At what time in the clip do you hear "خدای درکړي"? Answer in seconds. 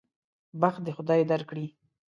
0.97-1.67